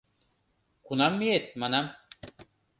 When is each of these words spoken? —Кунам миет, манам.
—Кунам 0.85 1.13
миет, 1.19 1.45
манам. 1.61 1.85